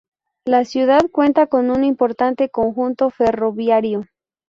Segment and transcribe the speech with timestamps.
[0.45, 4.07] La ciudad cuenta con un importante conjunto ferroviario.